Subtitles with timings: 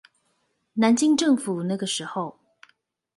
[0.73, 2.39] 南京政府那個時候